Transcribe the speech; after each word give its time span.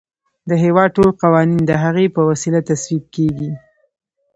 د 0.49 0.51
هیواد 0.63 0.89
ټول 0.95 1.09
قوانین 1.21 1.61
د 1.65 1.71
هغې 1.83 2.05
په 2.15 2.21
وسیله 2.29 2.59
تصویب 2.69 3.03
کیږي. 3.15 3.51